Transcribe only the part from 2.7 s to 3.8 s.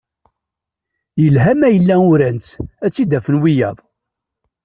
ad tt-id-afen wiyaḍ.